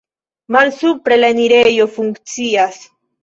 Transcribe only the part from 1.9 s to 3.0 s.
funkcias.